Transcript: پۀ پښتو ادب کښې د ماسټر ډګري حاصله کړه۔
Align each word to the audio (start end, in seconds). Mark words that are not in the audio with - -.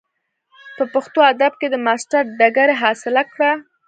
پۀ 0.75 0.83
پښتو 0.93 1.19
ادب 1.31 1.53
کښې 1.59 1.67
د 1.71 1.75
ماسټر 1.85 2.23
ډګري 2.39 2.75
حاصله 2.81 3.23
کړه۔ 3.33 3.51